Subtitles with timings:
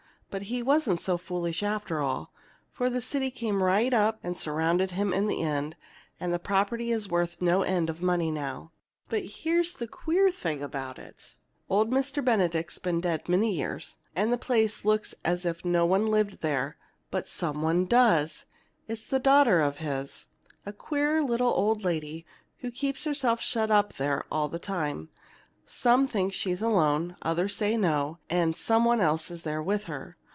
[0.31, 2.31] But he wasn't so foolish after all,
[2.71, 5.75] for the city came right up and surrounded him in the end,
[6.21, 8.71] and the property is worth no end of money now.
[9.09, 11.35] "But here's the queer thing about it.
[11.69, 12.23] Old Mr.
[12.23, 16.77] Benedict's been dead many years, and the place looks as if no one lived there
[17.09, 18.45] but some one does!
[18.87, 20.27] It's a daughter of his,
[20.65, 22.25] a queer little old lady,
[22.59, 25.09] who keeps herself shut up there all the time;
[25.65, 30.15] some think she's alone, others say no, that some one else is there with her.